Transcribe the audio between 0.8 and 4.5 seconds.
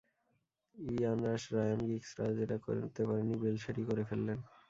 ইয়ান Rush, Ryan গিগসরা যেটা করতে পারেননি, বেল সেটিই করে ফেললেন।